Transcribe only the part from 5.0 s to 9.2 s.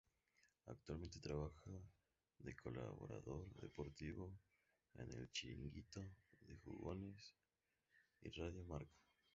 El Chiringuito de Jugones y Radio Marca.